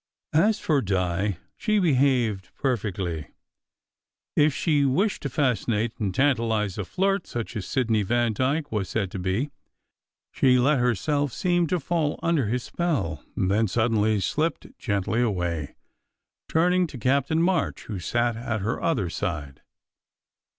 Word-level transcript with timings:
As 0.33 0.57
for 0.59 0.81
Di, 0.81 1.37
she 1.55 1.77
behaved 1.77 2.49
perfectly, 2.55 3.27
if 4.35 4.51
she 4.51 4.83
wished 4.83 5.21
to 5.21 5.29
fascinate 5.29 5.91
and 5.99 6.11
tantalize 6.11 6.79
a 6.79 6.85
flirt, 6.85 7.27
such 7.27 7.55
as 7.55 7.67
Sidney 7.67 8.01
Vandyke 8.01 8.71
was 8.71 8.89
said 8.89 9.11
to 9.11 9.19
be. 9.19 9.51
She 10.31 10.57
let 10.57 10.79
herself 10.79 11.31
seem 11.31 11.67
to 11.67 11.79
fall 11.79 12.19
under 12.23 12.47
his 12.47 12.63
spell, 12.63 13.23
and 13.35 13.51
then 13.51 13.67
suddenly 13.67 14.19
slipped 14.19 14.75
gently 14.79 15.21
away, 15.21 15.75
turning 16.49 16.87
to 16.87 16.97
Captain 16.97 17.39
March 17.39 17.83
who 17.83 17.99
sat 17.99 18.35
at 18.35 18.61
her 18.61 18.81
other 18.81 19.07
side. 19.07 19.61